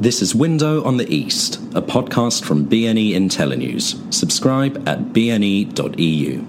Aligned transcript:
This 0.00 0.22
is 0.22 0.32
Window 0.32 0.84
on 0.84 0.96
the 0.96 1.12
East, 1.12 1.56
a 1.74 1.82
podcast 1.82 2.44
from 2.44 2.68
BNE 2.68 3.14
IntelliNews. 3.14 4.14
Subscribe 4.14 4.88
at 4.88 5.12
bne.eu. 5.12 6.44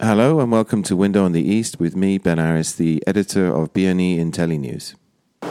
Hello 0.00 0.38
and 0.38 0.52
welcome 0.52 0.84
to 0.84 0.94
Window 0.94 1.24
on 1.24 1.32
the 1.32 1.42
East 1.42 1.80
with 1.80 1.96
me, 1.96 2.18
Ben 2.18 2.38
Aris, 2.38 2.74
the 2.74 3.02
editor 3.08 3.52
of 3.52 3.72
BNE 3.72 4.20
IntelliNews. 4.20 4.94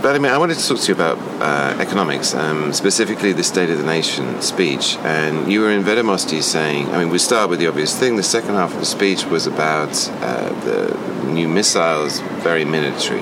Vladimir, 0.05 0.31
I 0.33 0.37
wanted 0.37 0.59
to 0.59 0.67
talk 0.67 0.79
to 0.81 0.87
you 0.89 0.93
about 0.93 1.17
uh, 1.41 1.81
economics, 1.81 2.35
um, 2.35 2.71
specifically 2.73 3.33
the 3.33 3.43
State 3.43 3.71
of 3.71 3.79
the 3.79 3.83
Nation 3.83 4.39
speech. 4.39 4.97
And 4.97 5.51
you 5.51 5.61
were 5.61 5.71
in 5.71 5.81
Vedomosti 5.81 6.43
saying, 6.43 6.89
I 6.89 6.99
mean, 6.99 7.09
we 7.09 7.17
start 7.17 7.49
with 7.49 7.57
the 7.57 7.65
obvious 7.65 7.97
thing. 7.97 8.15
The 8.15 8.21
second 8.21 8.54
half 8.54 8.71
of 8.71 8.79
the 8.79 8.86
speech 8.86 9.25
was 9.25 9.47
about 9.47 9.89
uh, 10.21 10.49
the 10.63 10.96
new 11.25 11.47
missiles, 11.47 12.19
very 12.43 12.65
military. 12.65 13.21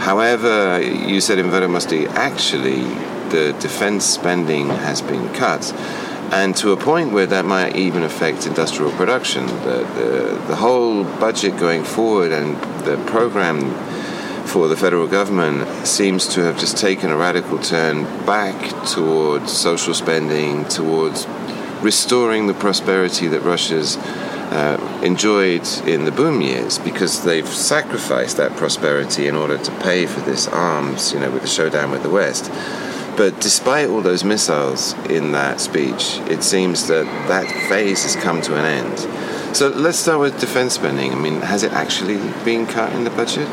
However, 0.00 0.82
you 0.82 1.20
said 1.20 1.38
in 1.38 1.46
Vedomosti, 1.46 2.08
actually, 2.08 2.82
the 3.30 3.56
defense 3.60 4.04
spending 4.04 4.66
has 4.66 5.00
been 5.00 5.32
cut. 5.32 5.72
And 6.32 6.56
to 6.56 6.72
a 6.72 6.76
point 6.76 7.12
where 7.12 7.26
that 7.26 7.44
might 7.44 7.76
even 7.76 8.02
affect 8.02 8.48
industrial 8.48 8.90
production. 8.90 9.46
The, 9.46 9.86
the, 9.94 10.44
the 10.48 10.56
whole 10.56 11.04
budget 11.04 11.56
going 11.56 11.84
forward 11.84 12.32
and 12.32 12.56
the 12.84 12.96
program 13.06 13.60
for 14.46 14.68
the 14.68 14.76
federal 14.76 15.06
government 15.06 15.86
seems 15.86 16.26
to 16.28 16.42
have 16.42 16.58
just 16.58 16.76
taken 16.76 17.10
a 17.10 17.16
radical 17.16 17.58
turn 17.58 18.04
back 18.24 18.86
towards 18.86 19.52
social 19.52 19.94
spending, 19.94 20.64
towards 20.66 21.26
restoring 21.82 22.46
the 22.46 22.54
prosperity 22.54 23.26
that 23.28 23.40
Russia's 23.40 23.96
uh, 23.96 25.00
enjoyed 25.02 25.66
in 25.86 26.04
the 26.04 26.12
boom 26.12 26.40
years 26.40 26.78
because 26.78 27.24
they've 27.24 27.48
sacrificed 27.48 28.36
that 28.36 28.52
prosperity 28.56 29.26
in 29.26 29.34
order 29.34 29.58
to 29.58 29.70
pay 29.80 30.06
for 30.06 30.20
this 30.20 30.46
arms, 30.48 31.12
you 31.12 31.20
know, 31.20 31.30
with 31.30 31.42
the 31.42 31.48
showdown 31.48 31.90
with 31.90 32.02
the 32.02 32.10
West. 32.10 32.50
But 33.16 33.40
despite 33.40 33.88
all 33.88 34.02
those 34.02 34.24
missiles 34.24 34.92
in 35.08 35.32
that 35.32 35.60
speech, 35.60 36.18
it 36.28 36.42
seems 36.42 36.86
that 36.88 37.04
that 37.28 37.46
phase 37.68 38.02
has 38.02 38.14
come 38.16 38.42
to 38.42 38.56
an 38.56 38.64
end. 38.64 39.56
So 39.56 39.68
let's 39.68 39.98
start 39.98 40.20
with 40.20 40.38
defense 40.38 40.74
spending. 40.74 41.12
I 41.12 41.14
mean, 41.14 41.40
has 41.40 41.62
it 41.62 41.72
actually 41.72 42.18
been 42.44 42.66
cut 42.66 42.92
in 42.92 43.04
the 43.04 43.10
budget? 43.10 43.48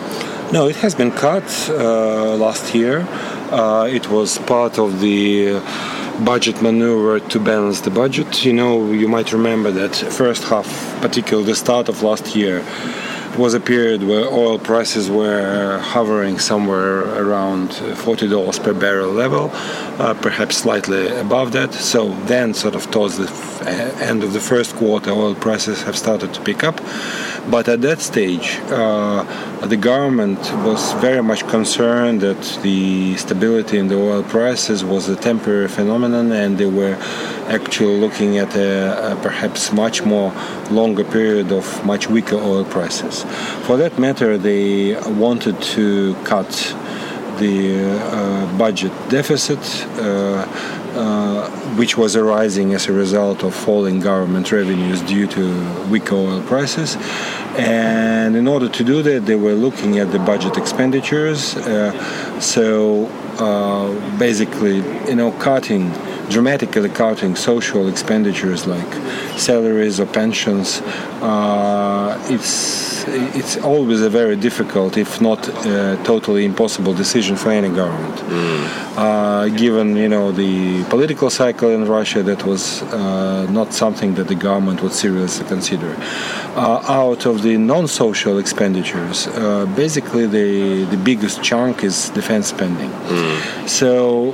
No, 0.54 0.68
it 0.68 0.76
has 0.76 0.94
been 0.94 1.09
cut 1.09 1.50
uh, 1.68 2.36
last 2.36 2.76
year. 2.76 3.08
Uh, 3.50 3.88
it 3.92 4.08
was 4.12 4.38
part 4.38 4.78
of 4.78 5.00
the 5.00 5.54
budget 6.23 6.62
maneuver 6.62 7.20
to 7.20 7.40
balance 7.40 7.82
the 7.82 7.90
budget. 7.90 8.45
You 8.45 8.54
know, 8.54 8.92
you 8.92 9.08
might 9.08 9.34
remember 9.34 9.72
that 9.72 9.95
first 9.95 10.44
half, 10.44 10.68
particularly 11.02 11.48
the 11.48 11.56
start 11.56 11.90
of 11.90 12.04
last 12.04 12.36
year, 12.36 12.64
was 13.36 13.56
a 13.56 13.60
period 13.60 14.04
where 14.04 14.28
oil 14.28 14.60
prices 14.60 15.10
were 15.10 15.80
hovering 15.80 16.38
somewhere 16.38 17.00
around 17.20 17.70
$40 17.70 18.64
per 18.64 18.73
barrel 18.73 19.12
level, 19.12 19.50
uh, 19.98 20.14
perhaps 20.22 20.58
slightly 20.58 21.08
above 21.17 21.52
that. 21.54 21.73
So 21.73 22.10
then, 22.26 22.54
sort 22.54 22.76
of 22.76 22.92
towards 22.92 23.17
the 23.17 23.28
end 24.00 24.23
of 24.23 24.34
the 24.34 24.40
first 24.40 24.76
quarter, 24.76 25.10
oil 25.10 25.34
prices 25.34 25.82
have 25.82 25.98
started 25.98 26.32
to 26.36 26.42
pick 26.42 26.64
up. 26.64 26.80
But 27.49 27.67
at 27.67 27.81
that 27.81 27.99
stage, 27.99 28.59
uh, 28.69 29.23
the 29.66 29.75
government 29.75 30.39
was 30.63 30.94
very 30.94 31.22
much 31.22 31.45
concerned 31.47 32.22
that 32.22 32.41
the 32.63 33.17
stability 33.17 33.77
in 33.77 33.89
the 33.89 33.95
oil 33.97 34.23
prices 34.23 34.83
was 34.83 35.09
a 35.09 35.16
temporary 35.16 35.67
phenomenon, 35.67 36.31
and 36.31 36.58
they 36.58 36.66
were 36.66 36.97
actually 37.49 37.99
looking 37.99 38.38
at 38.38 38.55
a, 38.55 39.11
a 39.11 39.16
perhaps 39.17 39.73
much 39.73 40.03
more 40.05 40.33
longer 40.71 41.03
period 41.03 41.52
of 41.52 41.86
much 41.86 42.09
weaker 42.09 42.38
oil 42.38 42.64
prices. 42.64 43.23
For 43.66 43.75
that 43.77 43.99
matter, 43.99 44.38
they 44.38 44.95
wanted 45.11 45.61
to 45.75 46.16
cut 46.23 46.49
the 47.39 47.99
uh, 47.99 48.58
budget 48.58 48.93
deficit, 49.09 49.59
uh, 49.99 50.45
which 51.76 51.98
was 51.98 52.15
arising 52.15 52.73
as 52.73 52.87
a 52.87 52.93
result 52.93 53.43
of 53.43 53.54
falling 53.54 53.99
government 53.99 54.52
revenues 54.52 55.02
due 55.02 55.27
to 55.27 55.89
weak 55.89 56.11
oil 56.11 56.42
prices. 56.43 56.98
And 57.58 58.36
in 58.36 58.48
order 58.48 58.70
to 58.70 58.83
do 58.83 59.02
that, 59.03 59.26
they 59.26 59.36
were 59.36 59.53
looking 59.53 59.99
at 59.99 60.11
the 60.11 60.20
budget 60.20 60.58
expenditures. 60.58 61.55
Uh, 61.55 62.39
so 62.39 63.08
uh, 63.37 64.17
basically, 64.17 64.77
you 65.08 65.15
know, 65.15 65.32
cutting 65.33 65.92
dramatically 66.33 66.89
cutting 66.89 67.36
social 67.36 67.88
expenditures 67.88 68.61
like 68.67 68.92
salaries 69.38 69.99
or 69.99 70.08
pensions, 70.21 70.82
uh, 71.21 72.17
it's 72.36 72.94
it's 73.39 73.58
always 73.58 74.02
a 74.02 74.10
very 74.10 74.36
difficult, 74.36 74.98
if 74.98 75.21
not 75.21 75.39
uh, 75.49 75.95
totally 76.04 76.44
impossible, 76.45 76.94
decision 76.94 77.36
for 77.36 77.52
any 77.52 77.70
government. 77.70 78.16
Mm. 78.16 78.98
Uh, 78.98 79.49
given 79.49 79.95
you 80.04 80.10
know 80.10 80.32
the 80.32 80.83
political 80.95 81.30
cycle 81.30 81.70
in 81.70 81.86
Russia, 81.86 82.23
that 82.23 82.42
was 82.45 82.82
uh, 82.83 83.45
not 83.52 83.73
something 83.73 84.15
that 84.15 84.27
the 84.27 84.36
government 84.36 84.82
would 84.82 84.94
seriously 84.94 85.45
consider. 85.48 85.92
Uh, 86.55 87.02
out 87.04 87.26
of 87.26 87.42
the 87.42 87.58
non-social 87.58 88.38
expenditures, 88.38 89.27
uh, 89.27 89.65
basically 89.76 90.26
the 90.27 90.86
the 90.94 90.98
biggest 90.98 91.44
chunk 91.44 91.83
is 91.83 92.10
defense 92.10 92.48
spending. 92.48 92.89
Mm. 92.89 93.70
So 93.80 94.33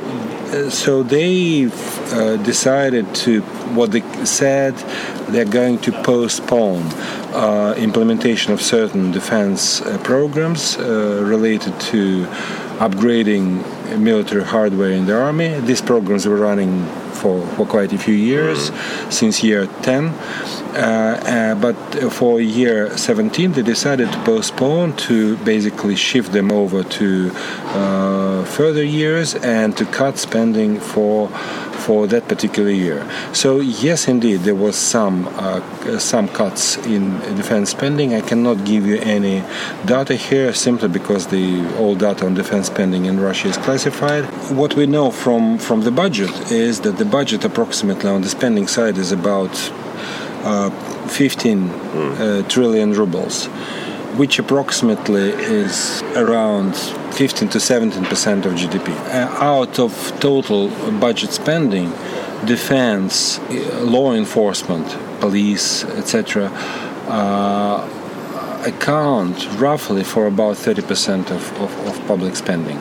so 0.70 1.04
they 1.04 1.66
uh, 1.66 2.38
decided 2.38 3.14
to 3.14 3.42
what 3.76 3.92
they 3.92 4.02
said 4.26 4.74
they're 5.32 5.46
going 5.46 5.78
to 5.80 5.92
postpone 5.92 6.82
uh, 7.34 7.76
implementation 7.78 8.52
of 8.52 8.62
certain 8.62 9.12
defense 9.12 9.82
uh, 9.82 9.98
programs 10.04 10.78
uh, 10.78 11.22
related 11.24 11.80
to 11.80 12.26
upgrading 12.80 13.64
military 14.00 14.44
hardware 14.44 14.92
in 14.92 15.06
the 15.06 15.16
army. 15.16 15.60
These 15.60 15.82
programs 15.82 16.26
were 16.26 16.38
running 16.38 16.86
for, 17.20 17.46
for 17.56 17.66
quite 17.66 17.92
a 17.94 17.98
few 17.98 18.14
years, 18.14 18.72
mm-hmm. 18.72 19.12
since 19.12 19.44
year 19.44 19.68
10. 19.82 20.06
Uh, 20.70 20.76
uh, 20.76 21.56
but 21.56 21.76
for 22.14 22.40
year 22.40 22.96
17, 22.96 23.54
they 23.54 23.64
decided 23.64 24.12
to 24.12 24.20
postpone 24.24 24.96
to 24.96 25.36
basically 25.38 25.96
shift 25.96 26.32
them 26.32 26.52
over 26.52 26.84
to 26.84 27.32
uh, 27.34 28.46
further 28.46 28.84
years 28.84 29.36
and 29.36 29.76
to 29.76 29.86
cut 29.86 30.18
spending 30.18 30.80
for 30.80 31.28
for 31.80 32.06
that 32.08 32.28
particular 32.28 32.70
year. 32.70 33.00
So 33.34 33.62
yes, 33.62 34.08
indeed, 34.08 34.42
there 34.42 34.60
was 34.68 34.76
some 34.76 35.28
uh, 35.38 35.62
some 35.98 36.28
cuts 36.28 36.78
in 36.86 37.20
defense 37.36 37.72
spending. 37.72 38.14
I 38.14 38.22
cannot 38.22 38.58
give 38.66 38.86
you 38.86 38.98
any 39.18 39.42
data 39.86 40.16
here 40.16 40.54
simply 40.54 40.90
because 40.90 41.28
the 41.28 41.46
all 41.80 41.96
data 41.96 42.26
on 42.28 42.34
defense 42.36 42.68
spending 42.68 43.06
in 43.06 43.20
Russia 43.20 43.48
is 43.48 43.58
classified. 43.58 44.24
What 44.62 44.76
we 44.76 44.86
know 44.86 45.10
from 45.10 45.58
from 45.58 45.82
the 45.82 45.92
budget 46.04 46.34
is 46.52 46.82
that 46.82 46.98
the 46.98 47.09
budget 47.12 47.44
approximately 47.46 48.10
on 48.10 48.22
the 48.22 48.30
spending 48.30 48.68
side 48.68 48.98
is 48.98 49.12
about 49.12 49.52
uh, 50.44 50.70
15 51.08 51.70
mm. 51.70 52.44
uh, 52.44 52.48
trillion 52.48 52.94
rubles, 52.94 53.48
which 54.18 54.40
approximately 54.40 55.30
is 55.32 56.02
around 56.16 56.76
15 57.14 57.50
to 57.50 57.60
17 57.60 58.06
percent 58.06 58.46
of 58.46 58.54
GDP. 58.54 58.90
Uh, 59.08 59.28
out 59.44 59.80
of 59.80 59.92
total 60.20 60.70
budget 61.00 61.32
spending, 61.32 61.92
defense, 62.46 63.40
uh, 63.40 63.82
law 63.84 64.14
enforcement, 64.14 64.88
police, 65.20 65.84
etc., 65.84 66.50
uh, 67.08 67.88
account 68.66 69.48
roughly 69.58 70.04
for 70.04 70.28
about 70.28 70.56
30% 70.58 71.32
of, 71.32 71.62
of, 71.62 71.88
of, 71.88 72.08
public 72.08 72.36
spending. 72.36 72.78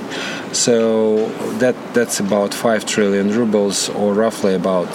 So 0.53 1.29
that 1.59 1.77
that's 1.95 2.21
about 2.21 2.55
5 2.55 2.87
trillion 2.87 3.31
rubles, 3.33 3.89
or 3.91 4.15
roughly 4.15 4.55
about 4.55 4.93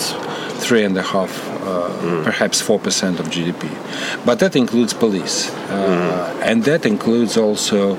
three 0.64 0.84
and 0.84 0.98
a 0.98 1.02
half, 1.02 1.32
uh, 1.62 1.90
mm. 2.02 2.24
perhaps 2.24 2.62
4% 2.62 3.20
of 3.20 3.28
GDP. 3.28 3.70
But 4.26 4.40
that 4.40 4.56
includes 4.56 4.94
police, 4.94 5.50
uh, 5.50 6.34
mm. 6.36 6.42
and 6.42 6.64
that 6.64 6.86
includes 6.86 7.38
also 7.38 7.98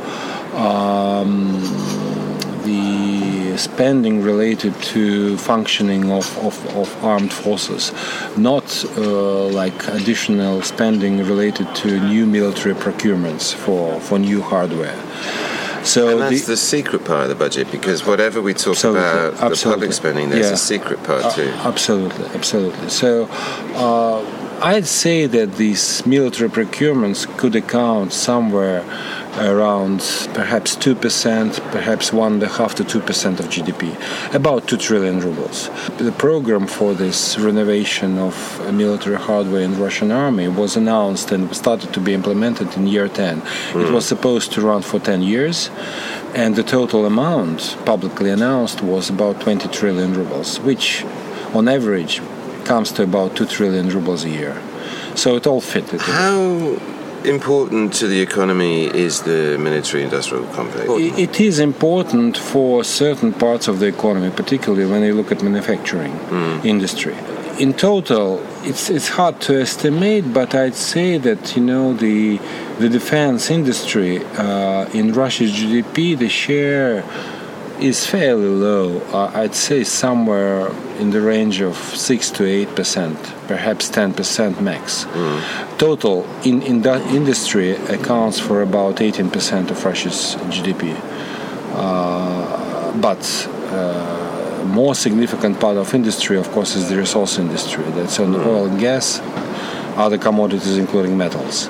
um, 0.54 1.60
the 2.64 3.56
spending 3.56 4.22
related 4.22 4.74
to 4.82 5.36
functioning 5.38 6.10
of, 6.10 6.26
of, 6.38 6.76
of 6.76 7.04
armed 7.04 7.32
forces, 7.32 7.92
not 8.36 8.84
uh, 8.96 9.46
like 9.48 9.86
additional 9.88 10.62
spending 10.62 11.18
related 11.18 11.72
to 11.74 12.00
new 12.00 12.26
military 12.26 12.74
procurements 12.74 13.54
for, 13.54 14.00
for 14.00 14.18
new 14.18 14.42
hardware. 14.42 14.96
So 15.84 16.08
and 16.08 16.20
that's 16.20 16.42
the, 16.42 16.52
the, 16.52 16.56
secret 16.56 17.04
part 17.04 17.24
of 17.24 17.28
the 17.28 17.34
budget 17.34 17.70
because 17.70 18.06
whatever 18.06 18.40
we 18.40 18.54
talk 18.54 18.82
about 18.84 19.34
absolutely. 19.34 19.56
the 19.56 19.70
public 19.70 19.92
spending, 19.92 20.30
there's 20.30 20.46
yeah. 20.46 20.52
a 20.52 20.56
secret 20.56 21.02
part 21.04 21.34
too. 21.34 21.50
Uh, 21.50 21.68
absolutely, 21.68 22.26
absolutely. 22.26 22.88
So. 22.90 23.26
Uh, 23.74 24.40
I'd 24.62 24.86
say 24.86 25.26
that 25.26 25.56
these 25.56 26.06
military 26.06 26.48
procurements 26.48 27.26
could 27.36 27.54
account 27.54 28.12
somewhere 28.14 28.82
around 29.38 30.00
perhaps 30.34 30.76
2%, 30.76 31.72
perhaps 31.72 32.10
1.5 32.10 32.74
to 32.74 32.84
2% 32.84 33.40
of 33.40 33.46
GDP, 33.46 34.34
about 34.34 34.68
2 34.68 34.76
trillion 34.76 35.20
rubles. 35.20 35.70
The 35.98 36.12
program 36.12 36.66
for 36.66 36.94
this 36.94 37.38
renovation 37.38 38.18
of 38.18 38.34
military 38.72 39.16
hardware 39.16 39.62
in 39.62 39.78
Russian 39.78 40.10
army 40.10 40.48
was 40.48 40.76
announced 40.76 41.32
and 41.32 41.54
started 41.54 41.92
to 41.94 42.00
be 42.00 42.14
implemented 42.14 42.76
in 42.76 42.86
year 42.86 43.08
10. 43.08 43.40
Mm. 43.40 43.88
It 43.88 43.92
was 43.92 44.06
supposed 44.06 44.52
to 44.52 44.60
run 44.60 44.82
for 44.82 44.98
10 44.98 45.22
years, 45.22 45.70
and 46.34 46.56
the 46.56 46.62
total 46.62 47.06
amount 47.06 47.76
publicly 47.84 48.30
announced 48.30 48.82
was 48.82 49.10
about 49.10 49.40
20 49.40 49.68
trillion 49.68 50.14
rubles, 50.14 50.60
which 50.60 51.04
on 51.54 51.68
average 51.68 52.20
comes 52.64 52.92
to 52.92 53.02
about 53.02 53.36
2 53.36 53.46
trillion 53.46 53.88
rubles 53.88 54.24
a 54.24 54.30
year. 54.30 54.60
So 55.14 55.36
it 55.36 55.46
all 55.46 55.60
fitted. 55.60 56.00
How 56.00 56.76
important 57.24 57.94
to 57.94 58.06
the 58.06 58.20
economy 58.20 58.86
is 58.86 59.22
the 59.22 59.56
military 59.58 60.02
industrial 60.02 60.46
complex? 60.48 60.88
It 60.88 61.40
is 61.40 61.58
important 61.58 62.36
for 62.36 62.84
certain 62.84 63.32
parts 63.32 63.68
of 63.68 63.78
the 63.80 63.86
economy, 63.86 64.30
particularly 64.30 64.86
when 64.86 65.02
you 65.02 65.14
look 65.14 65.32
at 65.32 65.42
manufacturing 65.42 66.12
mm. 66.12 66.64
industry. 66.64 67.16
In 67.58 67.72
total, 67.72 68.44
it's 68.64 68.90
it's 68.90 69.08
hard 69.08 69.40
to 69.42 69.60
estimate, 69.60 70.32
but 70.32 70.54
I'd 70.54 70.74
say 70.74 71.18
that 71.18 71.54
you 71.56 71.62
know 71.62 71.92
the 71.94 72.40
the 72.78 72.88
defense 72.88 73.50
industry 73.50 74.24
uh, 74.36 74.88
in 74.92 75.12
Russia's 75.12 75.52
GDP, 75.52 76.18
the 76.18 76.28
share 76.28 77.04
is 77.80 78.06
fairly 78.06 78.48
low. 78.48 79.00
Uh, 79.12 79.30
I'd 79.34 79.54
say 79.54 79.84
somewhere 79.84 80.68
in 80.98 81.10
the 81.10 81.20
range 81.20 81.60
of 81.60 81.76
6 81.76 82.30
to 82.32 82.46
8 82.46 82.74
percent, 82.74 83.18
perhaps 83.48 83.88
10 83.88 84.14
percent 84.14 84.60
max. 84.60 85.04
Mm. 85.04 85.78
Total 85.78 86.24
in, 86.44 86.62
in 86.62 86.82
that 86.82 87.02
industry 87.12 87.72
accounts 87.72 88.38
for 88.38 88.62
about 88.62 89.00
18 89.00 89.30
percent 89.30 89.70
of 89.70 89.84
Russia's 89.84 90.36
GDP. 90.48 90.96
Uh, 91.74 92.96
but 93.00 93.48
uh, 93.72 94.64
more 94.66 94.94
significant 94.94 95.60
part 95.60 95.76
of 95.76 95.92
industry, 95.94 96.36
of 96.36 96.50
course, 96.52 96.76
is 96.76 96.88
the 96.88 96.96
resource 96.96 97.38
industry. 97.38 97.84
That's 97.90 98.18
on 98.20 98.34
mm. 98.34 98.46
oil 98.46 98.66
and 98.66 98.78
gas, 98.78 99.20
other 99.96 100.18
commodities, 100.18 100.76
including 100.76 101.16
metals. 101.16 101.68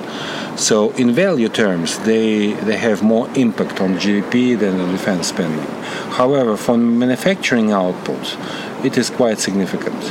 So 0.57 0.91
in 0.91 1.11
value 1.11 1.49
terms, 1.49 1.99
they, 1.99 2.53
they 2.53 2.77
have 2.77 3.03
more 3.03 3.27
impact 3.35 3.81
on 3.81 3.95
GDP 3.95 4.57
than 4.57 4.77
the 4.77 4.85
defense 4.87 5.27
spending. 5.27 5.67
However, 6.11 6.55
for 6.55 6.77
manufacturing 6.77 7.71
output, 7.71 8.37
it 8.85 8.97
is 8.97 9.09
quite 9.09 9.39
significant. 9.39 10.01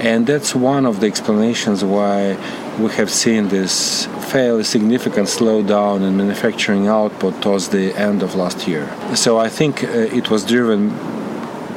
And 0.00 0.26
that's 0.26 0.54
one 0.54 0.86
of 0.86 1.00
the 1.00 1.06
explanations 1.06 1.84
why 1.84 2.36
we 2.78 2.90
have 2.92 3.10
seen 3.10 3.48
this 3.48 4.06
fairly 4.32 4.64
significant 4.64 5.26
slowdown 5.28 6.02
in 6.06 6.16
manufacturing 6.16 6.86
output 6.86 7.42
towards 7.42 7.68
the 7.68 7.92
end 7.94 8.22
of 8.22 8.34
last 8.34 8.66
year. 8.66 8.88
So 9.14 9.38
I 9.38 9.48
think 9.48 9.84
uh, 9.84 9.88
it 9.88 10.30
was 10.30 10.44
driven 10.46 10.90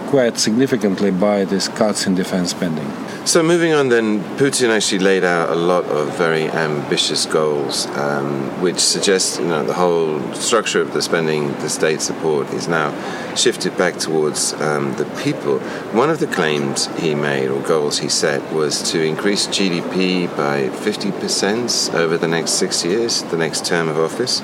quite 0.07 0.37
significantly 0.37 1.11
by 1.11 1.43
these 1.43 1.67
cuts 1.67 2.05
in 2.05 2.15
defense 2.15 2.51
spending. 2.51 2.89
So 3.25 3.41
moving 3.41 3.71
on, 3.71 3.87
then 3.87 4.21
Putin 4.35 4.67
actually 4.67 4.99
laid 4.99 5.23
out 5.23 5.49
a 5.49 5.55
lot 5.55 5.85
of 5.85 6.13
very 6.17 6.49
ambitious 6.49 7.25
goals, 7.25 7.85
um, 7.95 8.61
which 8.61 8.79
suggests 8.79 9.39
you 9.39 9.45
know 9.45 9.63
the 9.63 9.73
whole 9.73 10.21
structure 10.33 10.81
of 10.81 10.91
the 10.91 11.01
spending, 11.01 11.53
the 11.59 11.69
state 11.69 12.01
support 12.01 12.49
is 12.49 12.67
now 12.67 12.91
shifted 13.33 13.77
back 13.77 13.95
towards 13.95 14.51
um, 14.61 14.93
the 14.97 15.05
people. 15.23 15.59
One 15.93 16.09
of 16.09 16.19
the 16.19 16.27
claims 16.27 16.87
he 16.97 17.15
made 17.15 17.47
or 17.47 17.61
goals 17.61 17.99
he 17.99 18.09
set 18.09 18.41
was 18.51 18.91
to 18.91 19.01
increase 19.01 19.47
GDP 19.47 20.27
by 20.35 20.67
50% 20.67 21.93
over 21.93 22.17
the 22.17 22.27
next 22.27 22.51
six 22.51 22.83
years, 22.83 23.23
the 23.23 23.37
next 23.37 23.65
term 23.65 23.87
of 23.87 23.97
office. 23.97 24.41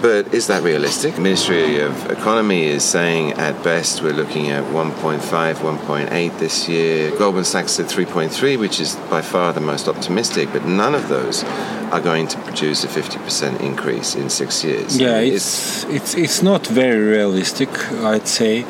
But 0.00 0.34
is 0.34 0.46
that 0.48 0.62
realistic? 0.62 1.18
Ministry 1.18 1.80
of 1.80 2.10
Economy 2.10 2.64
is 2.64 2.84
saying 2.84 3.32
at 3.34 3.62
best 3.64 4.02
we're 4.02 4.12
looking 4.12 4.50
at 4.50 4.62
1.5, 4.64 5.20
1.8 5.20 6.38
this 6.38 6.68
year. 6.68 7.16
Goldman 7.18 7.44
Sachs 7.44 7.72
said 7.72 7.86
3.3, 7.86 8.58
which 8.58 8.78
is 8.78 8.96
by 9.10 9.22
far 9.22 9.52
the 9.52 9.60
most 9.60 9.88
optimistic, 9.88 10.50
but 10.52 10.64
none 10.64 10.94
of 10.94 11.08
those 11.08 11.44
are 11.92 12.00
going 12.00 12.28
to 12.28 12.38
produce 12.40 12.84
a 12.84 12.88
50% 12.88 13.60
increase 13.60 14.14
in 14.14 14.28
six 14.28 14.62
years. 14.62 14.98
Yeah, 14.98 15.18
it's, 15.18 15.84
it's, 15.84 16.14
it's 16.14 16.42
not 16.42 16.66
very 16.66 17.00
realistic, 17.00 17.70
I'd 18.02 18.28
say. 18.28 18.64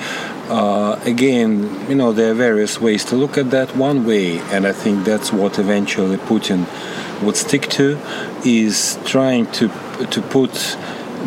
Uh, 0.49 1.01
again, 1.05 1.89
you 1.89 1.97
know, 1.97 2.13
there 2.13 2.31
are 2.31 2.35
various 2.35 2.81
ways 2.81 3.05
to 3.07 3.17
look 3.17 3.37
at 3.37 3.51
that. 3.51 3.75
One 3.75 4.07
way, 4.07 4.39
and 4.53 4.65
I 4.65 4.73
think 4.73 5.05
that's 5.05 5.33
what 5.33 5.59
eventually 5.59 6.19
Putin 6.19 6.67
would 7.23 7.37
stick 7.37 7.63
to, 7.71 7.99
is 8.45 8.99
trying 9.05 9.51
to 9.53 9.69
to 10.11 10.21
put 10.23 10.77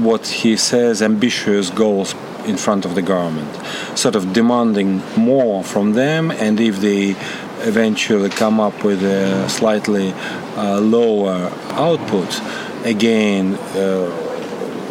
what 0.03 0.27
he 0.27 0.57
says 0.57 1.01
ambitious 1.01 1.69
goals 1.69 2.15
in 2.45 2.57
front 2.57 2.85
of 2.85 2.95
the 2.95 3.01
government, 3.01 3.53
sort 3.97 4.15
of 4.15 4.33
demanding 4.33 5.01
more 5.17 5.63
from 5.63 5.93
them, 5.93 6.31
and 6.31 6.59
if 6.59 6.79
they 6.79 7.11
eventually 7.67 8.29
come 8.29 8.59
up 8.59 8.83
with 8.83 9.03
a 9.03 9.47
slightly 9.49 10.13
uh, 10.55 10.79
lower 10.79 11.51
output, 11.71 12.41
again. 12.85 13.55
Uh, 13.75 14.25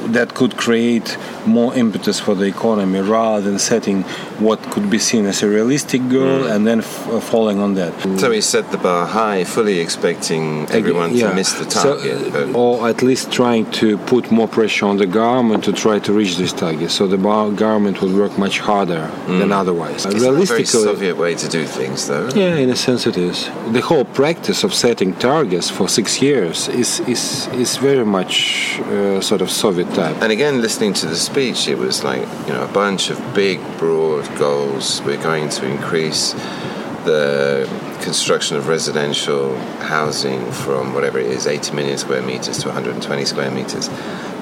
that 0.09 0.35
could 0.35 0.57
create 0.57 1.17
more 1.49 1.75
impetus 1.75 2.21
for 2.21 2.35
the 2.35 2.45
economy 2.45 3.01
rather 3.01 3.41
than 3.41 3.59
setting 3.59 4.03
what 4.39 4.61
could 4.73 4.89
be 4.91 4.99
seen 4.99 5.27
as 5.27 5.43
a 5.43 5.49
realistic 5.49 6.03
goal 6.09 6.41
mm. 6.45 6.55
and 6.55 6.67
then 6.67 6.81
f- 6.81 7.09
uh, 7.09 7.21
falling 7.21 7.59
on 7.61 7.75
that. 7.75 7.93
So 8.19 8.31
he 8.31 8.41
set 8.41 8.71
the 8.71 8.79
bar 8.79 9.07
high, 9.07 9.45
fully 9.45 9.79
expecting 9.81 10.69
everyone 10.71 11.15
yeah. 11.15 11.29
to 11.29 11.35
miss 11.35 11.53
the 11.53 11.65
target. 11.65 12.33
So, 12.33 12.53
or 12.55 12.89
at 12.89 13.03
least 13.03 13.33
trying 13.33 13.71
to 13.73 13.99
put 13.99 14.31
more 14.31 14.49
pressure 14.49 14.87
on 14.87 14.97
the 14.99 15.07
government 15.07 15.65
to 15.65 15.73
try 15.73 15.99
to 16.01 16.13
reach 16.13 16.37
this 16.37 16.53
target. 16.53 16.91
So 16.91 17.07
the 17.07 17.17
government 17.17 18.01
would 18.03 18.15
work 18.15 18.39
much 18.39 18.61
harder 18.61 19.11
mm. 19.27 19.39
than 19.41 19.53
otherwise. 19.53 20.07
It's 20.07 20.15
Realistically, 20.15 20.65
a 20.65 20.85
very 20.85 20.87
Soviet 20.91 21.17
way 21.17 21.35
to 21.35 21.49
do 21.49 21.65
things, 21.65 22.07
though. 22.07 22.29
Yeah, 22.35 22.57
in 22.57 22.71
a 22.71 22.77
sense 22.77 23.07
it 23.07 23.17
is. 23.17 23.49
The 23.73 23.81
whole 23.81 24.05
practice 24.05 24.65
of 24.65 24.75
setting 24.75 25.15
targets 25.15 25.71
for 25.71 25.89
six 25.89 26.21
years 26.23 26.69
is, 26.69 27.01
is, 27.01 27.49
is 27.49 27.77
very 27.77 28.05
much 28.05 28.79
uh, 28.81 29.21
sort 29.21 29.43
of 29.43 29.51
Soviet 29.51 29.89
type. 29.95 30.17
and 30.23 30.33
again, 30.33 30.61
listening 30.61 30.93
to 30.93 31.07
the 31.07 31.17
speech, 31.39 31.69
it 31.69 31.79
was 31.79 32.03
like, 32.03 32.27
you 32.49 32.53
know, 32.53 32.65
a 32.65 32.73
bunch 32.73 33.11
of 33.11 33.19
big, 33.33 33.61
broad 33.79 34.27
goals. 34.39 35.01
We're 35.03 35.23
going 35.23 35.49
to 35.51 35.67
increase 35.67 36.33
the 37.05 37.65
construction 38.03 38.57
of 38.57 38.67
residential 38.67 39.57
housing 39.79 40.51
from 40.51 40.95
whatever 40.95 41.21
it 41.21 41.27
is, 41.27 41.47
80 41.47 41.77
million 41.77 41.97
square 41.97 42.23
meters 42.23 42.59
to 42.63 42.67
120 42.67 43.25
square 43.25 43.53
meters. 43.53 43.89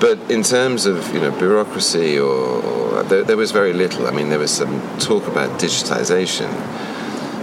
But 0.00 0.18
in 0.30 0.42
terms 0.42 0.86
of 0.86 1.12
you 1.12 1.20
know 1.20 1.32
bureaucracy, 1.38 2.18
or, 2.18 2.62
or 2.64 3.02
there, 3.02 3.24
there 3.24 3.36
was 3.36 3.50
very 3.50 3.74
little. 3.74 4.06
I 4.06 4.10
mean, 4.10 4.30
there 4.30 4.38
was 4.38 4.52
some 4.52 4.80
talk 4.98 5.26
about 5.26 5.60
digitization, 5.60 6.50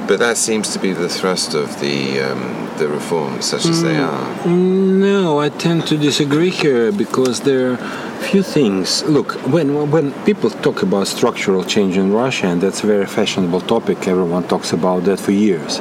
but 0.07 0.17
that 0.17 0.37
seems 0.37 0.73
to 0.73 0.79
be 0.79 0.93
the 0.93 1.09
thrust 1.09 1.53
of 1.53 1.79
the 1.79 2.21
um, 2.21 2.63
the 2.79 2.87
reforms, 2.87 3.45
such 3.45 3.65
as 3.65 3.81
mm, 3.81 3.83
they 3.83 3.97
are. 3.97 4.47
No, 4.47 5.39
I 5.39 5.49
tend 5.49 5.85
to 5.87 5.97
disagree 5.97 6.49
here 6.49 6.91
because 6.91 7.41
there 7.41 7.77
few 8.23 8.43
things. 8.43 9.03
Look, 9.03 9.33
when 9.53 9.91
when 9.91 10.11
people 10.23 10.49
talk 10.49 10.81
about 10.81 11.07
structural 11.07 11.63
change 11.63 11.97
in 11.97 12.11
Russia, 12.13 12.47
and 12.47 12.61
that's 12.61 12.83
a 12.83 12.87
very 12.87 13.05
fashionable 13.05 13.61
topic, 13.61 14.07
everyone 14.07 14.43
talks 14.47 14.73
about 14.73 15.03
that 15.03 15.19
for 15.19 15.31
years. 15.31 15.79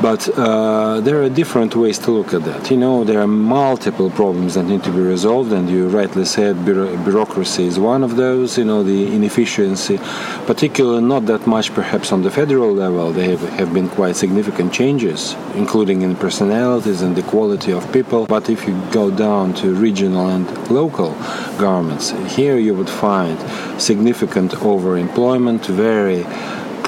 But 0.00 0.30
uh, 0.30 1.00
there 1.00 1.22
are 1.22 1.28
different 1.28 1.76
ways 1.76 1.98
to 2.00 2.10
look 2.10 2.32
at 2.32 2.44
that. 2.44 2.70
You 2.70 2.78
know, 2.78 3.04
there 3.04 3.20
are 3.20 3.26
multiple 3.26 4.10
problems 4.10 4.54
that 4.54 4.62
need 4.62 4.82
to 4.84 4.90
be 4.90 5.00
resolved, 5.00 5.52
and 5.52 5.68
you 5.68 5.88
rightly 5.88 6.24
said 6.24 6.64
bureaucracy 6.64 7.66
is 7.66 7.78
one 7.78 8.02
of 8.02 8.16
those. 8.16 8.56
You 8.56 8.64
know, 8.64 8.82
the 8.82 9.14
inefficiency, 9.14 9.98
particularly 10.46 11.02
not 11.02 11.26
that 11.26 11.46
much 11.46 11.74
perhaps 11.74 12.12
on 12.12 12.22
the 12.22 12.30
federal 12.30 12.72
level. 12.72 13.12
There 13.12 13.36
have, 13.36 13.46
have 13.60 13.74
been 13.74 13.90
quite 13.90 14.16
significant 14.16 14.72
changes, 14.72 15.34
including 15.54 16.00
in 16.00 16.16
personalities 16.16 17.02
and 17.02 17.14
the 17.14 17.22
quality 17.22 17.72
of 17.72 17.92
people. 17.92 18.26
But 18.26 18.48
if 18.48 18.66
you 18.66 18.80
go 18.92 19.10
down 19.10 19.52
to 19.54 19.74
regional 19.74 20.28
and 20.28 20.46
local 20.70 21.10
governments, 21.58 22.10
here 22.34 22.56
you 22.56 22.74
would 22.74 22.88
find 22.88 23.38
significant 23.78 24.52
overemployment, 24.52 25.66
very 25.66 26.24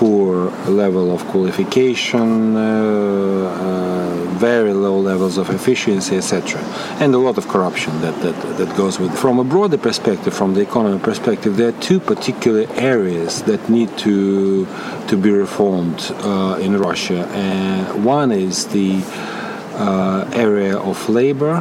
poor 0.02 0.50
level 0.66 1.14
of 1.14 1.20
qualification, 1.28 2.56
uh, 2.56 2.60
uh, 2.60 4.24
very 4.50 4.72
low 4.72 4.98
levels 4.98 5.38
of 5.38 5.48
efficiency, 5.50 6.16
etc., 6.16 6.60
and 7.02 7.14
a 7.14 7.18
lot 7.18 7.38
of 7.38 7.46
corruption 7.46 7.92
that, 8.00 8.16
that, 8.24 8.36
that 8.58 8.76
goes 8.76 8.98
with 8.98 9.12
it. 9.12 9.16
From 9.16 9.38
a 9.38 9.44
broader 9.44 9.78
perspective, 9.78 10.34
from 10.34 10.54
the 10.54 10.60
economy 10.60 10.98
perspective, 10.98 11.56
there 11.56 11.68
are 11.68 11.80
two 11.88 12.00
particular 12.00 12.64
areas 12.94 13.42
that 13.42 13.60
need 13.70 13.90
to 13.98 14.66
to 15.10 15.16
be 15.16 15.30
reformed 15.30 16.00
uh, 16.10 16.58
in 16.66 16.72
Russia. 16.88 17.20
And 17.50 18.04
one 18.04 18.32
is 18.32 18.66
the 18.78 18.90
uh, 19.86 20.28
area 20.46 20.76
of 20.90 20.96
labor. 21.08 21.54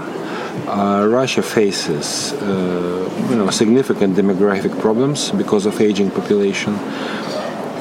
Uh, 0.68 1.06
Russia 1.20 1.44
faces, 1.44 2.34
uh, 2.34 3.28
you 3.30 3.36
know, 3.36 3.52
significant 3.52 4.18
demographic 4.22 4.74
problems 4.86 5.30
because 5.42 5.68
of 5.68 5.80
aging 5.80 6.10
population 6.10 6.74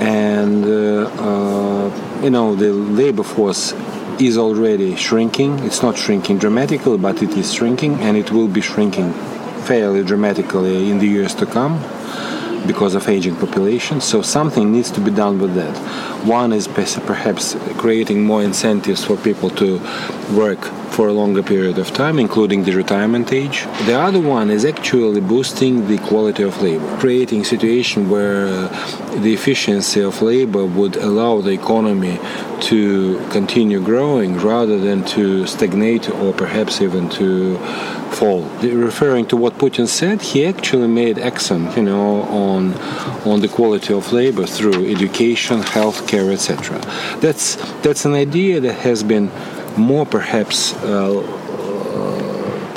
and 0.01 0.65
uh, 0.65 1.11
uh, 1.19 2.21
you 2.23 2.31
know 2.31 2.55
the 2.55 2.73
labor 2.73 3.23
force 3.23 3.73
is 4.19 4.37
already 4.37 4.97
shrinking. 4.97 5.59
It's 5.61 5.83
not 5.83 5.97
shrinking 5.97 6.39
dramatically, 6.39 6.99
but 6.99 7.23
it 7.23 7.31
is 7.37 7.53
shrinking, 7.53 8.01
and 8.01 8.17
it 8.17 8.31
will 8.31 8.49
be 8.49 8.61
shrinking 8.61 9.13
fairly 9.65 10.03
dramatically 10.03 10.91
in 10.91 10.99
the 10.99 11.07
years 11.07 11.35
to 11.37 11.47
come 11.47 11.79
because 12.67 12.95
of 12.95 13.09
aging 13.09 13.37
population. 13.37 14.01
So 14.01 14.23
something 14.23 14.73
needs 14.73 14.91
to 14.93 15.01
be 15.01 15.11
done 15.11 15.39
with 15.39 15.55
that. 15.55 15.77
One 16.27 16.53
is 16.53 16.69
perhaps 16.69 17.57
creating 17.79 18.25
more 18.25 18.43
incentives 18.43 19.05
for 19.05 19.17
people 19.17 19.51
to 19.51 19.79
work 20.35 20.61
for 20.91 21.09
a 21.09 21.13
longer 21.13 21.43
period 21.43 21.79
of 21.79 21.93
time, 21.93 22.19
including 22.19 22.65
the 22.65 22.73
retirement 22.73 23.33
age. 23.33 23.65
The 23.87 23.99
other 23.99 24.21
one 24.21 24.51
is 24.51 24.65
actually 24.65 25.21
boosting 25.21 25.87
the 25.89 25.99
quality 25.99 26.43
of 26.43 26.61
labor, 26.63 26.89
creating 26.99 27.41
a 27.43 27.45
situation 27.45 28.09
where 28.09 28.69
the 29.25 29.33
efficiency 29.33 30.01
of 30.03 30.21
labor 30.23 30.65
would 30.65 30.97
allow 30.97 31.41
the 31.41 31.53
economy 31.53 32.19
to 32.61 33.19
continue 33.31 33.81
growing 33.81 34.37
rather 34.39 34.79
than 34.79 35.05
to 35.05 35.47
stagnate 35.47 36.11
or 36.11 36.33
perhaps 36.33 36.81
even 36.83 37.09
to 37.09 37.57
fall. 38.11 38.43
Referring 38.63 39.27
to 39.27 39.37
what 39.37 39.55
Putin 39.55 39.87
said, 39.87 40.21
he 40.21 40.45
actually 40.45 40.89
made 40.89 41.19
accent, 41.19 41.77
you 41.77 41.83
know, 41.83 42.23
on 42.23 42.75
on 43.25 43.41
the 43.41 43.49
quality 43.49 43.93
of 43.95 44.13
labor 44.13 44.47
through 44.47 44.91
education, 44.91 45.61
healthcare, 45.63 46.33
etc. 46.33 46.79
That's 47.21 47.57
that's 47.83 48.05
an 48.05 48.15
idea 48.15 48.61
that 48.61 48.75
has 48.89 49.03
been 49.03 49.31
more 49.77 50.07
perhaps. 50.07 50.75
Uh, 50.75 51.39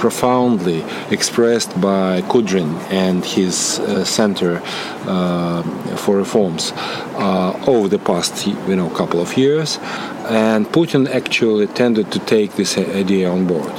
profoundly 0.03 0.83
expressed 1.11 1.71
by 1.79 2.21
Kudrin 2.23 2.71
and 2.91 3.23
his 3.23 3.79
uh, 3.79 4.03
Center 4.03 4.61
uh, 5.05 5.63
for 5.95 6.17
Reforms 6.17 6.73
uh, 6.75 7.53
over 7.65 7.87
the 7.87 7.99
past 7.99 8.45
you 8.45 8.75
know 8.75 8.89
couple 8.89 9.21
of 9.21 9.37
years, 9.37 9.79
and 10.27 10.67
Putin 10.67 11.07
actually 11.07 11.67
tended 11.67 12.11
to 12.11 12.19
take 12.19 12.51
this 12.57 12.77
idea 12.77 13.31
on 13.31 13.47
board. 13.47 13.73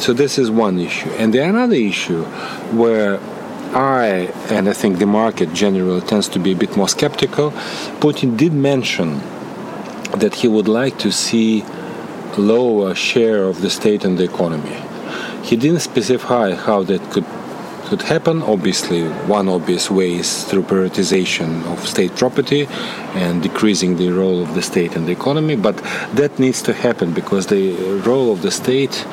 So 0.00 0.12
this 0.12 0.36
is 0.36 0.50
one 0.50 0.80
issue, 0.80 1.10
and 1.20 1.32
the 1.32 1.44
another 1.44 1.80
issue 1.92 2.24
where 2.82 3.20
I 3.72 4.32
and 4.50 4.68
I 4.68 4.72
think 4.72 4.98
the 4.98 5.10
market 5.22 5.48
generally 5.52 6.00
tends 6.00 6.28
to 6.30 6.40
be 6.40 6.50
a 6.50 6.56
bit 6.56 6.76
more 6.76 6.88
skeptical. 6.88 7.52
Putin 8.00 8.36
did 8.36 8.52
mention 8.52 9.20
that 10.22 10.34
he 10.40 10.48
would 10.48 10.66
like 10.66 10.98
to 10.98 11.12
see 11.12 11.64
lower 12.38 12.94
share 12.94 13.44
of 13.44 13.60
the 13.60 13.70
state 13.70 14.04
in 14.04 14.16
the 14.16 14.24
economy. 14.24 14.80
He 15.42 15.56
didn't 15.56 15.80
specify 15.80 16.54
how 16.54 16.82
that 16.84 17.02
could 17.10 17.24
could 17.88 18.02
happen. 18.02 18.42
Obviously, 18.42 19.08
one 19.26 19.48
obvious 19.48 19.90
way 19.90 20.12
is 20.12 20.44
through 20.44 20.62
privatization 20.62 21.64
of 21.72 21.86
state 21.88 22.14
property 22.16 22.66
and 23.14 23.42
decreasing 23.42 23.96
the 23.96 24.10
role 24.10 24.42
of 24.42 24.54
the 24.54 24.60
state 24.60 24.94
in 24.94 25.06
the 25.06 25.12
economy. 25.12 25.56
But 25.56 25.76
that 26.14 26.38
needs 26.38 26.60
to 26.62 26.74
happen 26.74 27.14
because 27.14 27.46
the 27.46 27.72
role 28.04 28.30
of 28.30 28.42
the 28.42 28.50
state 28.50 29.06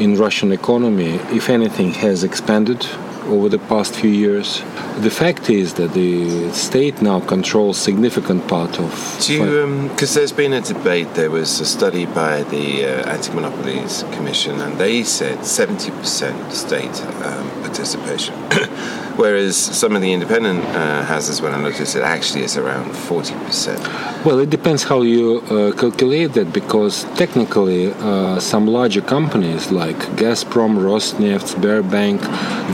in 0.00 0.16
Russian 0.16 0.50
economy, 0.52 1.14
if 1.30 1.48
anything, 1.48 1.92
has 1.92 2.24
expanded 2.24 2.84
over 3.28 3.48
the 3.48 3.58
past 3.58 3.94
few 3.94 4.10
years. 4.10 4.60
The 4.98 5.10
fact 5.10 5.50
is 5.50 5.74
that 5.74 5.92
the 5.92 6.50
state 6.52 7.00
now 7.02 7.20
controls 7.20 7.78
significant 7.78 8.48
part 8.48 8.80
of. 8.80 8.90
Do 9.20 9.34
you? 9.34 9.88
Because 9.88 10.16
um, 10.16 10.20
there's 10.20 10.32
been 10.32 10.52
a 10.52 10.60
debate. 10.60 11.14
There 11.14 11.30
was 11.30 11.60
a 11.60 11.66
study 11.66 12.06
by 12.06 12.42
the 12.44 12.84
uh, 12.84 13.10
Anti-Monopolies 13.10 14.04
Commission, 14.12 14.60
and 14.60 14.78
they 14.78 15.04
said 15.04 15.38
70% 15.38 16.52
state 16.52 17.02
um, 17.24 17.50
participation. 17.62 18.34
Whereas 19.18 19.56
some 19.56 19.96
of 19.96 20.00
the 20.00 20.12
independent 20.12 20.64
uh, 20.64 21.02
houses, 21.02 21.42
when 21.42 21.52
I 21.52 21.60
noticed 21.60 21.96
it, 21.96 22.02
actually 22.02 22.44
is 22.44 22.56
around 22.56 22.92
40%. 22.92 24.24
Well, 24.24 24.38
it 24.38 24.48
depends 24.48 24.84
how 24.84 25.02
you 25.02 25.40
uh, 25.40 25.72
calculate 25.76 26.34
that 26.34 26.52
because 26.52 27.02
technically 27.16 27.92
uh, 27.94 28.38
some 28.38 28.68
larger 28.68 29.00
companies 29.00 29.72
like 29.72 29.96
Gazprom, 30.20 30.78
Rosneft, 30.78 31.56
Sberbank, 31.56 32.20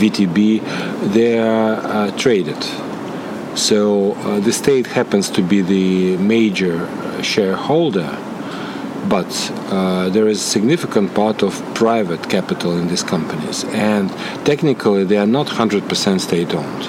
VTB, 0.01 0.61
they 1.15 1.39
are 1.39 1.77
uh, 1.77 2.11
traded. 2.19 2.63
So 3.57 4.13
uh, 4.13 4.41
the 4.41 4.53
state 4.53 4.87
happens 4.87 5.31
to 5.31 5.41
be 5.41 5.63
the 5.63 6.19
major 6.19 6.77
shareholder 7.23 8.19
but 9.09 9.51
uh, 9.71 10.09
there 10.11 10.29
is 10.29 10.39
a 10.41 10.45
significant 10.45 11.15
part 11.15 11.43
of 11.43 11.53
private 11.75 12.29
capital 12.29 12.77
in 12.79 12.89
these 12.89 13.03
companies, 13.03 13.65
and 13.65 14.11
technically 14.45 15.05
they 15.05 15.17
are 15.17 15.27
not 15.27 15.47
100% 15.47 16.21
state-owned. 16.21 16.85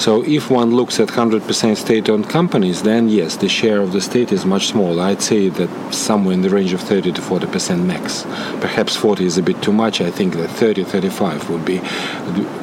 So 0.00 0.24
if 0.24 0.50
one 0.50 0.74
looks 0.74 1.00
at 1.00 1.08
100% 1.08 1.76
state-owned 1.76 2.28
companies, 2.28 2.82
then 2.82 3.08
yes, 3.08 3.36
the 3.36 3.48
share 3.48 3.80
of 3.80 3.92
the 3.92 4.00
state 4.00 4.30
is 4.30 4.44
much 4.44 4.68
smaller. 4.68 5.02
I'd 5.02 5.22
say 5.22 5.48
that 5.48 5.92
somewhere 5.92 6.34
in 6.34 6.42
the 6.42 6.50
range 6.50 6.72
of 6.72 6.80
30 6.80 7.12
to 7.12 7.20
40% 7.20 7.84
max. 7.84 8.22
Perhaps 8.60 8.96
40 8.96 9.24
is 9.24 9.38
a 9.38 9.42
bit 9.42 9.60
too 9.60 9.72
much. 9.72 10.00
I 10.00 10.10
think 10.10 10.34
that 10.34 10.48
30, 10.50 10.84
35 10.84 11.50
would 11.50 11.64
be 11.64 11.80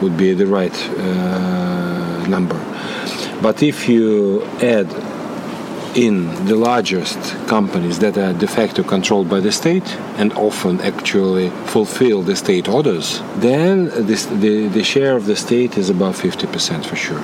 would 0.02 0.18
be 0.18 0.34
the 0.34 0.48
right 0.48 0.76
uh, 0.98 2.26
number. 2.28 2.58
But 3.42 3.62
if 3.62 3.90
you 3.90 4.44
add 4.62 4.88
in 5.96 6.46
the 6.46 6.56
largest 6.56 7.18
companies 7.48 8.00
that 8.00 8.18
are 8.18 8.34
de 8.34 8.48
facto 8.48 8.84
controlled 8.84 9.30
by 9.30 9.40
the 9.40 9.52
state 9.52 9.88
and 10.18 10.34
often 10.34 10.82
actually 10.82 11.50
fulfill 11.68 12.22
the 12.22 12.36
state 12.36 12.68
orders, 12.68 13.22
then 13.38 13.86
this, 14.06 14.26
the, 14.26 14.68
the 14.68 14.84
share 14.84 15.16
of 15.16 15.26
the 15.26 15.36
state 15.36 15.78
is 15.78 15.90
about 15.90 16.14
50% 16.14 16.86
for 16.86 16.98
sure. 16.98 17.22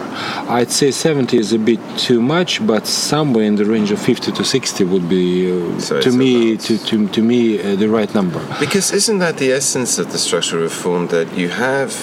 I'd 0.49 0.71
say 0.71 0.91
70 0.91 1.37
is 1.37 1.51
a 1.51 1.59
bit 1.59 1.79
too 1.97 2.21
much, 2.21 2.65
but 2.65 2.87
somewhere 2.87 3.43
in 3.43 3.57
the 3.57 3.65
range 3.65 3.91
of 3.91 4.01
50 4.01 4.31
to 4.31 4.43
60 4.43 4.83
would 4.85 5.09
be, 5.09 5.51
uh, 5.51 5.79
so 5.79 5.99
to, 5.99 6.11
me, 6.11 6.55
to, 6.57 6.77
to, 6.77 7.07
to 7.09 7.21
me, 7.21 7.59
uh, 7.59 7.75
the 7.75 7.89
right 7.89 8.13
number. 8.15 8.39
Because 8.59 8.93
isn't 8.93 9.19
that 9.19 9.37
the 9.37 9.51
essence 9.51 9.99
of 9.99 10.13
the 10.13 10.17
structural 10.17 10.63
reform 10.63 11.07
that 11.07 11.37
you 11.37 11.49
have 11.49 11.93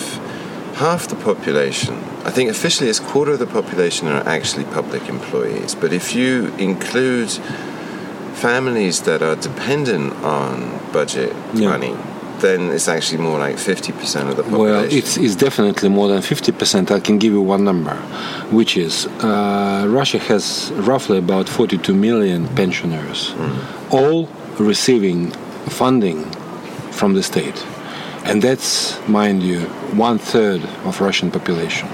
half 0.74 1.08
the 1.08 1.16
population, 1.16 1.96
I 2.28 2.30
think 2.30 2.50
officially 2.50 2.90
it's 2.90 3.00
quarter 3.00 3.32
of 3.32 3.38
the 3.38 3.46
population 3.46 4.06
are 4.06 4.22
actually 4.28 4.64
public 4.64 5.08
employees. 5.08 5.74
But 5.74 5.94
if 5.94 6.14
you 6.14 6.48
include 6.58 7.30
families 8.34 9.00
that 9.08 9.22
are 9.22 9.34
dependent 9.34 10.12
on 10.22 10.78
budget 10.92 11.34
yeah. 11.54 11.70
money, 11.70 11.96
then 12.40 12.68
it's 12.68 12.86
actually 12.86 13.22
more 13.22 13.38
like 13.38 13.56
50% 13.56 14.28
of 14.28 14.36
the 14.36 14.42
population. 14.42 14.58
Well, 14.58 14.84
it's, 14.92 15.16
it's 15.16 15.36
definitely 15.36 15.88
more 15.88 16.08
than 16.08 16.20
50%. 16.20 16.90
I 16.90 17.00
can 17.00 17.16
give 17.16 17.32
you 17.32 17.40
one 17.40 17.64
number, 17.64 17.96
which 18.58 18.76
is 18.76 19.06
uh, 19.06 19.86
Russia 19.88 20.18
has 20.18 20.70
roughly 20.90 21.16
about 21.16 21.48
42 21.48 21.94
million 21.94 22.46
pensioners, 22.48 23.30
mm. 23.30 23.90
all 23.90 24.28
receiving 24.58 25.30
funding 25.80 26.24
from 26.92 27.14
the 27.14 27.22
state. 27.22 27.64
And 28.24 28.42
that's, 28.42 29.00
mind 29.08 29.42
you, 29.42 29.60
one 29.96 30.18
third 30.18 30.62
of 30.84 31.00
Russian 31.00 31.30
population. 31.30 31.88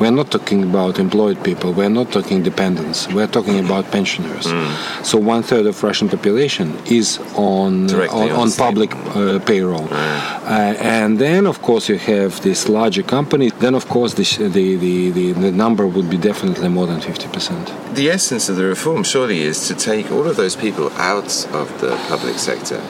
We're 0.00 0.10
not 0.10 0.30
talking 0.30 0.62
about 0.62 0.98
employed 0.98 1.42
people. 1.42 1.72
We're 1.72 1.88
not 1.88 2.12
talking 2.12 2.42
dependents. 2.42 3.08
We're 3.08 3.26
talking 3.26 3.64
about 3.64 3.90
pensioners. 3.90 4.46
Mm. 4.46 5.04
So 5.04 5.16
one 5.18 5.42
third 5.42 5.66
of 5.66 5.82
Russian 5.82 6.08
population 6.08 6.76
is 6.86 7.18
on 7.34 7.90
on, 7.90 8.30
on, 8.30 8.52
public 8.52 8.94
uh, 8.94 9.38
payroll, 9.40 9.88
uh, 9.90 10.74
and 10.78 11.18
then 11.18 11.46
of 11.46 11.62
course 11.62 11.88
you 11.88 11.96
have 11.96 12.42
this 12.42 12.68
larger 12.68 13.02
company. 13.02 13.48
Then 13.50 13.74
of 13.74 13.88
course 13.88 14.14
the, 14.14 14.48
the, 14.48 14.76
the, 14.76 15.32
the 15.32 15.52
number 15.52 15.86
would 15.86 16.10
be 16.10 16.18
definitely 16.18 16.68
more 16.68 16.86
than 16.86 17.00
fifty 17.00 17.28
percent. 17.28 17.72
The 17.94 18.10
essence 18.10 18.50
of 18.50 18.56
the 18.56 18.64
reform 18.64 19.02
surely 19.02 19.40
is 19.40 19.66
to 19.68 19.74
take 19.74 20.12
all 20.12 20.26
of 20.26 20.36
those 20.36 20.56
people 20.56 20.92
out 20.92 21.46
of 21.54 21.80
the 21.80 21.96
public 22.08 22.36
sector, 22.36 22.82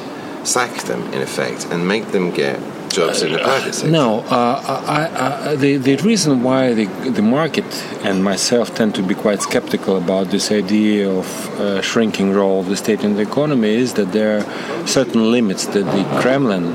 sack 0.44 0.82
them 0.84 1.02
in 1.12 1.22
effect, 1.22 1.66
and 1.70 1.86
make 1.86 2.06
them 2.10 2.30
get 2.32 2.58
jobs 2.90 3.22
in 3.22 3.32
the 3.32 3.38
private 3.38 3.74
sector. 3.74 3.90
No, 3.90 4.20
uh, 4.20 4.82
I, 4.86 5.50
I, 5.50 5.56
the, 5.56 5.76
the 5.76 5.96
reason 5.96 6.42
why 6.42 6.74
the, 6.74 6.86
the 7.10 7.22
market 7.22 7.64
and 8.04 8.22
myself 8.22 8.74
tend 8.74 8.94
to 8.96 9.02
be 9.02 9.14
quite 9.14 9.42
skeptical 9.42 9.96
about 9.96 10.28
this 10.28 10.50
idea 10.50 11.10
of 11.10 11.26
uh, 11.60 11.80
shrinking 11.82 12.32
role 12.32 12.60
of 12.60 12.66
the 12.66 12.76
state 12.76 13.02
in 13.02 13.14
the 13.16 13.22
economy 13.22 13.70
is 13.70 13.94
that 13.94 14.12
there 14.12 14.38
are 14.38 14.86
certain 14.86 15.30
limits 15.30 15.66
that 15.66 15.84
the 15.84 16.20
Kremlin 16.20 16.74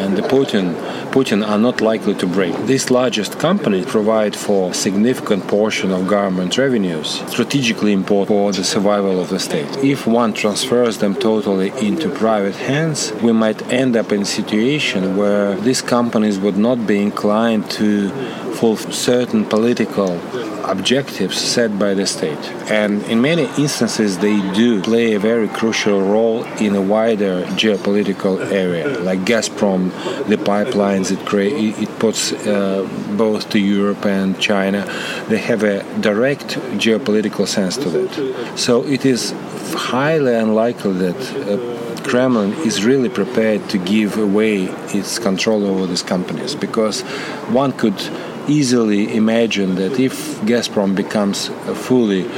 and 0.00 0.16
the 0.16 0.22
Putin 0.22 0.74
Putin 1.10 1.44
are 1.44 1.58
not 1.58 1.80
likely 1.80 2.14
to 2.14 2.26
break. 2.26 2.54
These 2.66 2.88
largest 2.88 3.40
companies 3.40 3.84
provide 3.84 4.36
for 4.36 4.70
a 4.70 4.74
significant 4.74 5.48
portion 5.48 5.90
of 5.90 6.06
government 6.06 6.56
revenues, 6.56 7.20
strategically 7.28 7.92
important 7.92 8.28
for 8.28 8.52
the 8.52 8.62
survival 8.62 9.20
of 9.20 9.28
the 9.28 9.40
state. 9.40 9.68
If 9.82 10.06
one 10.06 10.32
transfers 10.32 10.98
them 10.98 11.16
totally 11.16 11.70
into 11.84 12.08
private 12.10 12.54
hands, 12.54 13.12
we 13.24 13.32
might 13.32 13.60
end 13.72 13.96
up 13.96 14.12
in 14.12 14.22
a 14.22 14.24
situation 14.24 15.16
where 15.16 15.49
these 15.56 15.82
companies 15.82 16.38
would 16.38 16.56
not 16.56 16.86
be 16.86 17.00
inclined 17.00 17.70
to 17.72 18.10
fulfill 18.54 18.92
certain 18.92 19.44
political 19.44 20.20
objectives 20.64 21.38
set 21.38 21.78
by 21.78 21.94
the 21.94 22.06
state. 22.06 22.38
And 22.70 23.02
in 23.04 23.20
many 23.20 23.44
instances, 23.58 24.18
they 24.18 24.38
do 24.52 24.82
play 24.82 25.14
a 25.14 25.18
very 25.18 25.48
crucial 25.48 26.00
role 26.00 26.44
in 26.58 26.74
a 26.76 26.82
wider 26.82 27.42
geopolitical 27.62 28.40
area, 28.52 28.86
like 29.00 29.20
Gazprom, 29.20 29.90
the 30.28 30.36
pipelines 30.36 31.10
it, 31.10 31.20
it 31.82 31.98
puts 31.98 32.32
uh, 32.32 32.86
both 33.16 33.50
to 33.50 33.58
Europe 33.58 34.04
and 34.04 34.38
China. 34.38 34.84
They 35.28 35.38
have 35.38 35.62
a 35.62 35.82
direct 36.00 36.48
geopolitical 36.78 37.46
sense 37.46 37.76
to 37.78 37.88
that. 37.90 38.58
So 38.58 38.84
it 38.86 39.04
is 39.04 39.34
highly 39.74 40.34
unlikely 40.34 40.92
that 40.94 41.20
uh, 41.36 41.79
Kremlin 42.04 42.52
is 42.66 42.84
really 42.84 43.08
prepared 43.08 43.68
to 43.70 43.78
give 43.78 44.16
away 44.16 44.64
its 44.94 45.18
control 45.18 45.66
over 45.66 45.86
these 45.86 46.02
companies 46.02 46.54
because 46.54 47.02
one 47.52 47.72
could 47.72 48.00
easily 48.48 49.14
imagine 49.14 49.76
that 49.76 50.00
if 50.00 50.40
Gazprom 50.40 50.94
becomes 50.94 51.48
a 51.66 51.74
fully 51.74 52.28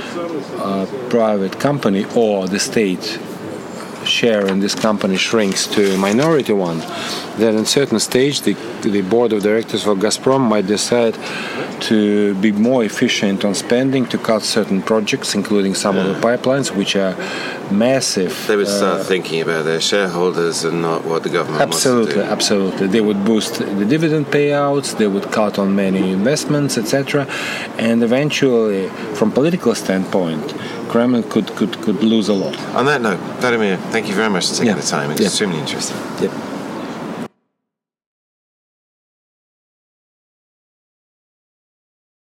uh, 0.59 0.87
private 1.09 1.59
company 1.59 2.04
or 2.14 2.47
the 2.47 2.59
state 2.59 3.19
share 4.21 4.47
in 4.47 4.61
this 4.61 4.75
company 4.75 5.16
shrinks 5.16 5.66
to 5.75 5.95
a 5.95 5.99
minority 5.99 6.52
one, 6.52 6.78
then 7.40 7.57
at 7.57 7.62
a 7.62 7.66
certain 7.66 7.99
stage 7.99 8.42
the, 8.42 8.54
the 8.83 9.02
board 9.02 9.33
of 9.33 9.42
directors 9.42 9.87
of 9.87 9.99
Gazprom 9.99 10.42
might 10.54 10.66
decide 10.66 11.14
to 11.83 12.35
be 12.37 12.52
more 12.52 12.85
efficient 12.85 13.45
on 13.45 13.54
spending 13.54 14.07
to 14.07 14.19
cut 14.19 14.42
certain 14.42 14.81
projects, 14.83 15.35
including 15.35 15.75
some 15.75 15.97
yeah. 15.97 16.02
of 16.02 16.09
the 16.09 16.19
pipelines, 16.26 16.75
which 16.75 16.95
are 16.95 17.14
massive. 17.73 18.33
They 18.47 18.57
would 18.57 18.69
start 18.69 19.00
uh, 19.00 19.04
thinking 19.04 19.40
about 19.40 19.64
their 19.64 19.81
shareholders 19.81 20.64
and 20.64 20.83
not 20.83 21.04
what 21.04 21.23
the 21.25 21.28
government 21.28 21.62
absolutely, 21.62 22.23
Absolutely, 22.23 22.87
They 22.87 23.00
would 23.00 23.25
boost 23.25 23.54
the 23.59 23.85
dividend 23.85 24.26
payouts, 24.26 24.97
they 24.97 25.09
would 25.09 25.31
cut 25.33 25.59
on 25.59 25.75
many 25.75 26.12
investments, 26.12 26.78
etc. 26.78 27.26
And 27.78 28.02
eventually, 28.02 28.88
from 29.14 29.33
political 29.33 29.75
standpoint, 29.75 30.54
Kremlin 30.93 31.23
could, 31.23 31.47
could, 31.57 31.81
could 31.81 32.05
lose 32.05 32.29
a 32.29 32.35
lot. 32.35 32.55
On 32.77 32.85
that 32.85 33.01
note, 33.01 33.19
Vladimir, 33.41 33.79
thank 33.93 34.09
you 34.09 34.15
very 34.15 34.29
much 34.29 34.49
for 34.49 34.53
taking 34.57 34.67
yeah. 34.67 34.75
the 34.75 34.87
time. 34.87 35.11
It's 35.11 35.23
yeah. 35.23 35.27
extremely 35.29 35.59
interesting. 35.59 35.97